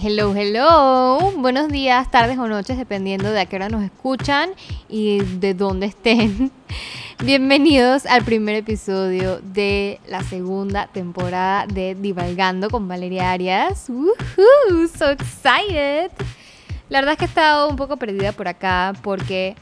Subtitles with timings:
[0.00, 1.32] Hello, hello.
[1.38, 4.50] Buenos días, tardes o noches, dependiendo de a qué hora nos escuchan
[4.88, 6.52] y de dónde estén.
[7.24, 13.88] Bienvenidos al primer episodio de la segunda temporada de Divalgando con Valeria Arias.
[13.88, 16.12] Woohoo, so excited.
[16.88, 19.56] La verdad es que he estado un poco perdida por acá porque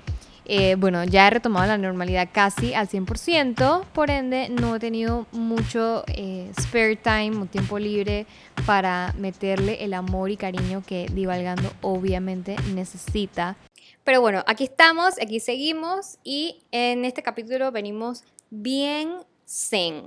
[0.49, 5.27] eh, bueno, ya he retomado la normalidad casi al 100%, por ende no he tenido
[5.33, 8.27] mucho eh, spare time o tiempo libre
[8.65, 13.57] para meterle el amor y cariño que Divalgando obviamente necesita.
[14.05, 20.05] Pero bueno, aquí estamos, aquí seguimos y en este capítulo venimos bien zen.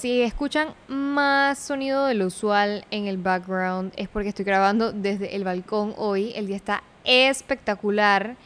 [0.00, 5.36] Si escuchan más sonido de lo usual en el background es porque estoy grabando desde
[5.36, 6.32] el balcón hoy.
[6.34, 8.36] El día está espectacular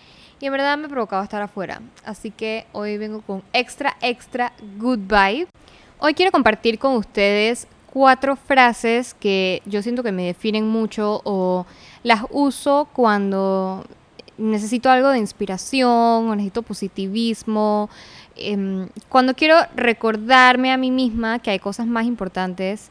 [0.41, 1.81] y en verdad me provocaba estar afuera.
[2.05, 5.47] Así que hoy vengo con extra, extra good vibe.
[6.01, 11.67] Hoy quiero compartir con ustedes cuatro frases que yo siento que me definen mucho o
[12.03, 13.85] las uso cuando
[14.39, 17.89] necesito algo de inspiración o necesito positivismo.
[18.37, 22.91] Em, cuando quiero recordarme a mí misma que hay cosas más importantes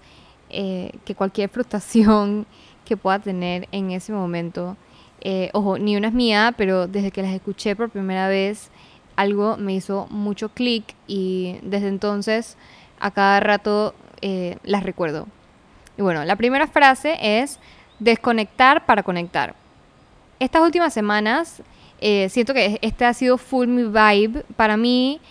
[0.49, 2.45] eh, que cualquier frustración
[2.85, 4.77] que pueda tener en ese momento.
[5.21, 8.69] Eh, ojo, ni una es mía, pero desde que las escuché por primera vez,
[9.15, 12.57] algo me hizo mucho clic y desde entonces
[12.99, 15.27] a cada rato eh, las recuerdo.
[15.97, 17.59] Y bueno, la primera frase es
[17.99, 19.55] desconectar para conectar.
[20.43, 21.63] Estas últimas semanas
[22.01, 24.43] eh, siento que este ha sido full mi vibe.
[24.57, 25.21] Para mí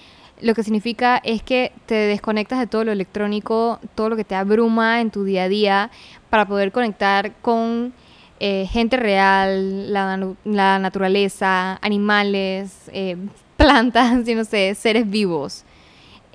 [0.41, 4.35] lo que significa es que te desconectas de todo lo electrónico, todo lo que te
[4.35, 5.91] abruma en tu día a día
[6.31, 7.93] para poder conectar con
[8.41, 13.19] eh, gente real, la, naturaleza, animales, eh,
[13.59, 15.65] plantas, y no sé, seres vivos.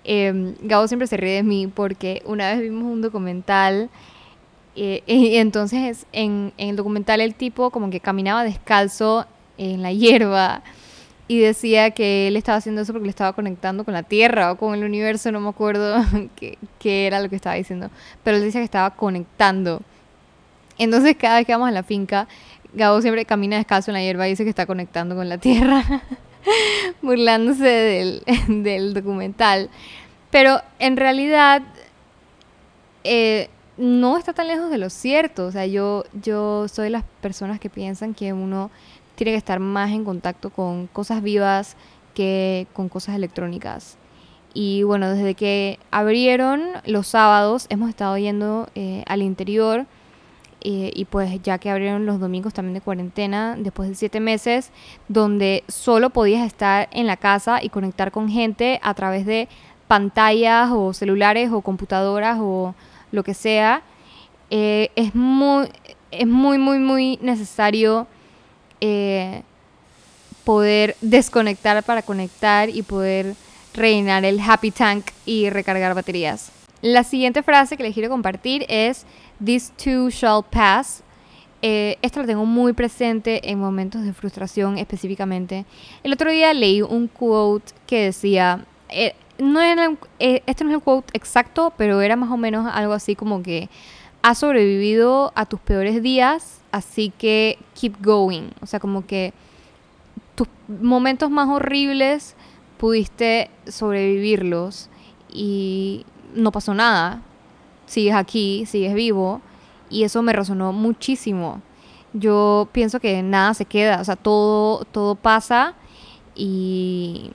[0.03, 3.89] Eh, Gabo siempre se ríe de mí porque una vez vimos un documental
[5.07, 9.25] y entonces en, en, el documental el tipo como que caminaba descalzo
[9.57, 10.61] en la hierba
[11.27, 14.57] y decía que él estaba haciendo eso porque le estaba conectando con la Tierra o
[14.57, 15.97] con el universo, no me acuerdo
[16.79, 17.89] qué, era lo que estaba diciendo,
[18.23, 19.81] pero él decía que estaba conectando.
[20.77, 22.27] Entonces cada vez que vamos a la finca,
[22.73, 25.83] Gabo siempre camina descalzo en la hierba y dice que está conectando con la tierra,
[27.01, 29.69] burlándose del, documental.
[30.29, 31.61] Pero en realidad
[33.03, 35.45] eh, no está tan lejos de lo cierto.
[35.45, 38.71] O sea, yo, yo soy de las personas que piensan que uno
[39.15, 41.75] tiene que estar más en contacto con cosas vivas
[42.13, 43.97] que con cosas electrónicas.
[44.53, 49.85] Y bueno, desde que abrieron los sábados hemos estado yendo eh, al interior
[50.61, 54.71] eh, y pues ya que abrieron los domingos también de cuarentena, después de siete meses,
[55.07, 59.47] donde solo podías estar en la casa y conectar con gente a través de
[59.87, 62.73] pantallas o celulares o computadoras o
[63.11, 63.81] lo que sea,
[64.49, 65.67] eh, es, muy,
[66.11, 68.07] es muy, muy, muy necesario
[68.81, 69.43] eh,
[70.43, 73.35] poder desconectar para conectar y poder
[73.73, 76.51] rellenar el happy tank y recargar baterías.
[76.81, 79.05] La siguiente frase que les quiero compartir es
[79.43, 81.03] This too shall pass.
[81.61, 85.65] Eh, esto lo tengo muy presente en momentos de frustración específicamente.
[86.03, 90.75] El otro día leí un quote que decía, eh, no era, eh, este no es
[90.75, 93.69] el quote exacto, pero era más o menos algo así como que
[94.21, 98.49] has sobrevivido a tus peores días, así que keep going.
[98.61, 99.33] O sea, como que
[100.35, 102.35] tus momentos más horribles
[102.77, 104.89] pudiste sobrevivirlos
[105.31, 107.21] y no pasó nada
[107.87, 109.41] sigues aquí, sigues vivo,
[109.89, 111.61] y eso me resonó muchísimo.
[112.13, 115.73] Yo pienso que nada se queda, o sea, todo, todo pasa
[116.35, 117.31] y,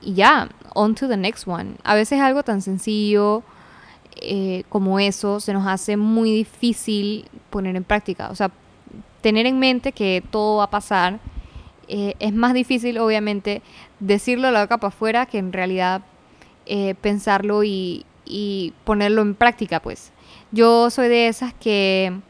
[0.00, 1.76] y ya, on to the next one.
[1.84, 3.42] A veces algo tan sencillo
[4.20, 8.30] eh, como eso se nos hace muy difícil poner en práctica.
[8.30, 8.50] O sea,
[9.20, 11.20] tener en mente que todo va a pasar
[11.88, 13.62] eh, es más difícil, obviamente,
[13.98, 16.02] decirlo a la boca para afuera que en realidad
[16.66, 20.12] eh, pensarlo y, y ponerlo en práctica, pues.
[20.52, 22.20] Yo soy de esas que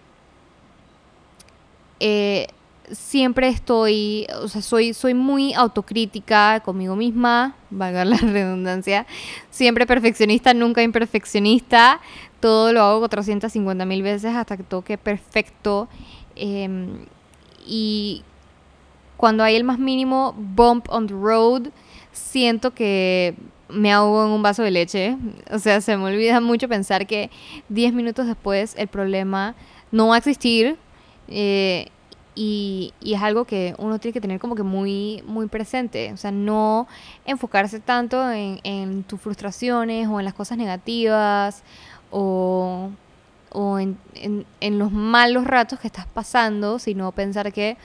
[2.92, 9.06] siempre estoy, o sea, soy, soy muy autocrítica conmigo misma, valga la redundancia,
[9.50, 12.00] siempre perfeccionista, nunca imperfeccionista,
[12.40, 15.88] todo lo hago 450 mil veces hasta que toque perfecto.
[16.36, 17.06] Em,
[17.66, 18.22] y
[19.16, 21.68] cuando hay el más mínimo bump on the road,
[22.12, 23.34] siento que
[23.68, 25.16] me ahogo en un vaso de leche.
[25.50, 27.30] O sea, se me olvida mucho pensar que
[27.68, 29.54] 10 minutos después el problema
[29.90, 30.76] no va a existir.
[31.28, 31.88] Eh,
[32.40, 36.12] y, es algo que uno tiene que tener como que muy, muy presente.
[36.12, 36.86] O sea, no
[37.24, 41.64] enfocarse tanto en, tus frustraciones o en las cosas negativas
[42.12, 42.90] o,
[43.50, 43.98] o en,
[44.60, 47.76] en los malos ratos que estás pasando, sino pensar que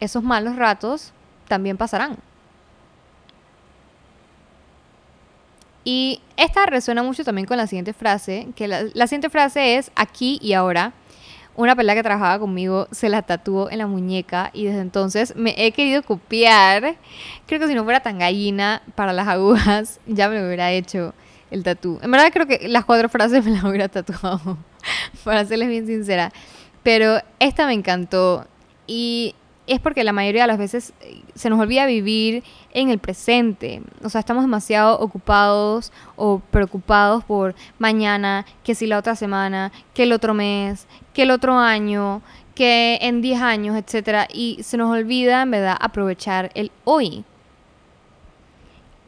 [0.00, 1.12] esos malos ratos
[1.48, 2.18] también pasarán.
[5.84, 10.38] Y esta resuena mucho también con la siguiente frase, que la, siguiente frase es aquí
[10.42, 10.92] y ahora.
[11.56, 15.54] Una pelada que trabajaba conmigo se la tatuó en la muñeca y desde entonces me
[15.56, 16.96] he querido copiar.
[17.46, 21.14] Creo que si no fuera tan gallina para las agujas, ya me hubiera hecho
[21.52, 22.00] el tatú.
[22.02, 24.58] En verdad creo que las cuatro frases me las hubiera tatuado,
[25.24, 26.32] para serles bien sincera.
[26.82, 28.46] Pero esta me encantó
[28.86, 29.36] y
[29.66, 33.82] es porque la mayoría de las veces eh, se nos olvida vivir en el presente.
[34.02, 40.02] O sea, estamos demasiado ocupados o preocupados por mañana, que si la otra semana, que
[40.02, 42.20] el otro mes, que el otro año,
[42.54, 44.28] que en 10 años, etc.
[44.32, 47.24] Y se nos olvida, en verdad, aprovechar el hoy.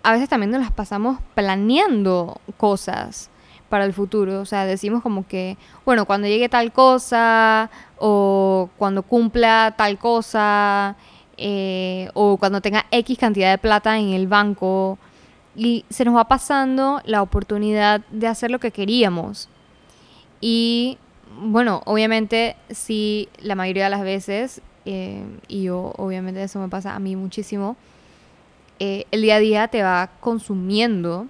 [0.03, 3.31] A veces también nos las pasamos planeando cosas
[3.69, 4.41] para el futuro.
[4.41, 10.97] O sea, decimos como que, bueno, cuando llegue tal cosa, o cuando cumpla tal cosa,
[11.37, 14.99] eh, o cuando tenga X cantidad de plata en el banco,
[15.55, 19.49] y se nos va pasando la oportunidad de hacer lo que queríamos.
[20.41, 20.99] Y
[21.41, 26.95] bueno, obviamente, si la mayoría de las veces, eh, y yo obviamente eso me pasa
[26.95, 27.77] a mí muchísimo,
[28.79, 31.27] eh, el día a día te va consumiendo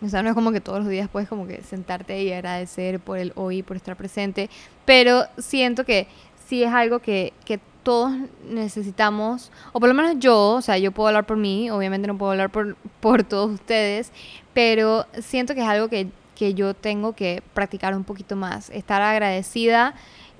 [0.00, 3.00] o sea, no es como que todos los días puedes como que sentarte y agradecer
[3.00, 4.48] por el hoy, por estar presente,
[4.84, 6.06] pero siento que
[6.46, 8.12] sí es algo que, que todos
[8.48, 12.16] necesitamos, o por lo menos yo, o sea, yo puedo hablar por mí, obviamente no
[12.16, 14.12] puedo hablar por, por todos ustedes,
[14.54, 19.02] pero siento que es algo que, que yo tengo que practicar un poquito más, estar
[19.02, 19.94] agradecida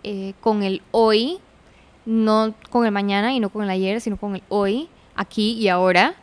[0.05, 1.39] eh, con el hoy,
[2.07, 5.69] no con el mañana y no con el ayer, sino con el hoy, aquí y
[5.69, 6.15] ahora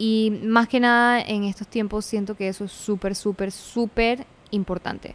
[0.00, 5.14] y más que nada en estos tiempos siento que eso es súper, súper, súper importante.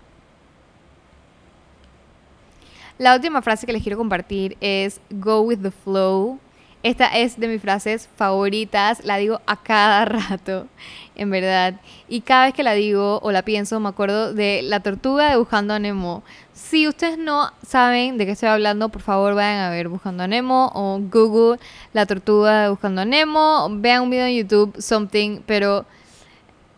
[3.00, 6.40] La última frase que les quiero compartir es Go with the flow.
[6.84, 10.68] Esta es de mis frases favoritas, la digo a cada rato,
[11.16, 11.80] en verdad.
[12.08, 15.38] Y cada vez que la digo o la pienso, me acuerdo de la tortuga de
[15.38, 16.24] Buscando a Nemo.
[16.54, 20.28] Si ustedes no saben de qué estoy hablando, por favor vayan a ver Buscando a
[20.28, 21.60] Nemo o Google
[21.94, 23.68] la tortuga de Buscando a Nemo.
[23.72, 25.86] Vean un video en YouTube, something, pero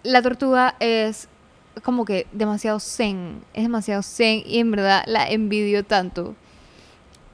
[0.03, 1.27] la tortuga es
[1.83, 6.35] como que demasiado zen, es demasiado zen y en verdad la envidio tanto.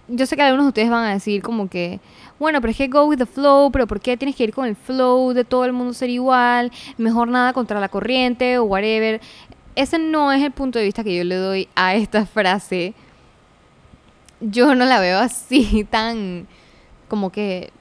[0.08, 2.00] Yo sé que algunos de ustedes van a decir como que
[2.44, 4.66] bueno, pero es que go with the flow, pero ¿por qué tienes que ir con
[4.66, 6.74] el flow de todo el mundo ser igual?
[6.98, 9.22] Mejor nada contra la corriente o whatever.
[9.76, 12.96] Ese no es el punto de vista que yo le doy a esta frase.
[14.42, 16.48] Yo no la veo así tan
[17.08, 17.72] como que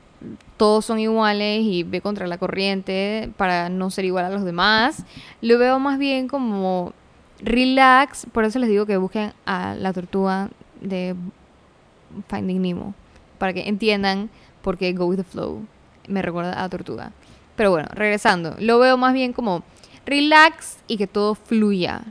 [0.57, 5.05] todos son iguales y ve contra la corriente para no ser igual a los demás.
[5.41, 6.93] Lo veo más bien como
[7.41, 11.17] relax, por eso les digo que busquen a la tortuga de
[12.29, 12.95] Finding Nemo,
[13.39, 14.31] para que entiendan
[14.63, 15.67] porque Go with the Flow
[16.09, 17.13] me recuerda a Tortuga.
[17.57, 19.63] Pero bueno, regresando, lo veo más bien como
[20.07, 22.03] relax y que todo fluya.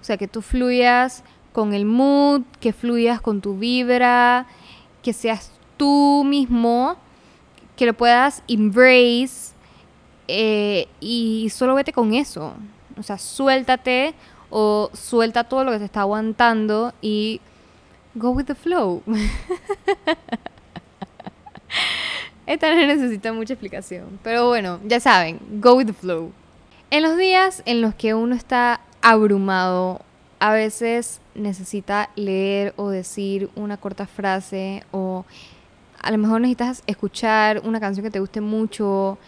[0.00, 1.22] O sea, que tú fluyas
[1.52, 4.46] con el mood, que fluyas con tu vibra,
[5.02, 6.96] que seas tú mismo,
[7.76, 9.54] que lo puedas embrace
[10.28, 12.54] eh, y solo vete con eso.
[12.98, 14.14] O sea, suéltate
[14.50, 17.40] o suelta todo lo que te está aguantando y
[18.14, 19.02] go with the flow.
[22.46, 24.18] Esta no necesita mucha explicación.
[24.22, 26.32] Pero bueno, ya saben, go with the flow.
[26.90, 30.02] En los días en los que uno está abrumado,
[30.40, 35.24] a veces necesita leer o decir una corta frase o
[36.00, 39.18] a lo mejor necesitas escuchar una canción que te guste mucho.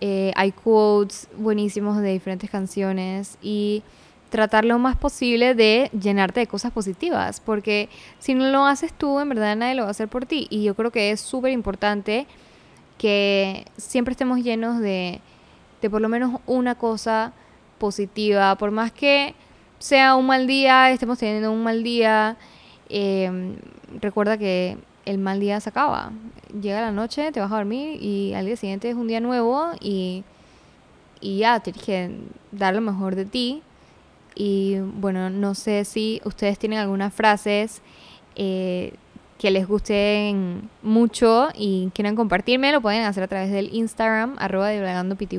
[0.00, 3.82] Eh, hay quotes buenísimos de diferentes canciones y
[4.30, 9.20] tratar lo más posible de llenarte de cosas positivas, porque si no lo haces tú,
[9.20, 10.46] en verdad nadie lo va a hacer por ti.
[10.50, 12.26] Y yo creo que es súper importante
[12.96, 15.20] que siempre estemos llenos de,
[15.82, 17.32] de por lo menos una cosa
[17.78, 19.34] positiva, por más que
[19.78, 22.36] sea un mal día, estemos teniendo un mal día,
[22.88, 23.56] em,
[24.00, 26.12] recuerda que el mal día se acaba.
[26.60, 29.70] Llega la noche, te vas a dormir y al día siguiente es un día nuevo
[29.80, 30.22] y,
[31.20, 32.10] y ya, tienes que
[32.52, 33.62] dar lo mejor de ti.
[34.34, 37.82] Y bueno, no sé si ustedes tienen algunas frases
[38.36, 38.94] eh,
[39.38, 44.70] que les gusten mucho y quieran compartirme, lo pueden hacer a través del Instagram, arroba
[45.16, 45.38] pty.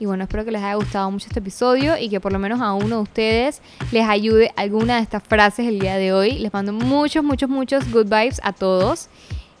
[0.00, 2.60] Y bueno, espero que les haya gustado mucho este episodio y que por lo menos
[2.60, 6.38] a uno de ustedes les ayude alguna de estas frases el día de hoy.
[6.38, 9.08] Les mando muchos, muchos, muchos good vibes a todos.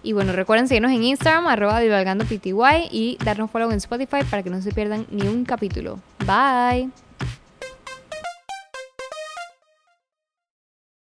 [0.02, 2.52] Y bueno, recuerden seguirnos en Instagram, arroba pty
[2.90, 5.98] y darnos follow en Spotify para que no se pierdan ni un capítulo.
[6.24, 7.07] Bye.